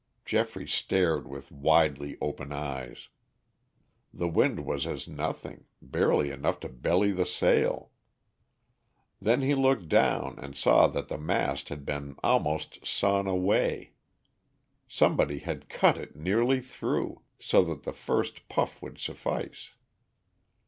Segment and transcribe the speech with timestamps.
[0.25, 3.09] Geoffrey stared with widely open eyes.
[4.11, 7.91] The wind was as nothing, barely enough to belly the sail.
[9.21, 13.91] Then he looked down and saw that the mast had been almost sawn away.
[14.87, 19.73] Somebody had cut it nearly through, so that the first puff would suffice.